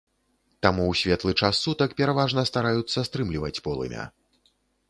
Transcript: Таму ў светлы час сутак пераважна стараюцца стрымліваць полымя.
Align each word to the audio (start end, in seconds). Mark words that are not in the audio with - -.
Таму 0.65 0.83
ў 0.85 0.93
светлы 1.01 1.33
час 1.43 1.59
сутак 1.65 1.93
пераважна 2.01 2.47
стараюцца 2.53 3.07
стрымліваць 3.11 3.55
полымя. 3.69 4.03